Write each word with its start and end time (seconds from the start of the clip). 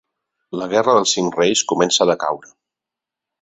La 0.61 0.67
Guerra 0.71 0.95
dels 0.99 1.13
Cinc 1.17 1.37
Reis 1.41 1.63
comença 1.73 2.05
a 2.07 2.09
decaure. 2.13 2.51